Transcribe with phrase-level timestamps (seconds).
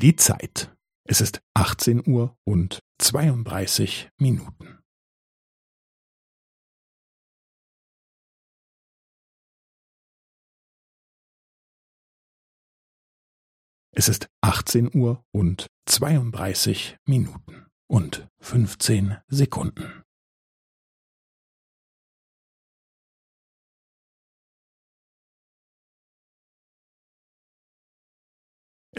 [0.00, 0.74] Die Zeit.
[1.06, 4.78] Es ist 18 Uhr und 32 Minuten.
[13.94, 19.99] Es ist 18 Uhr und 32 Minuten und 15 Sekunden.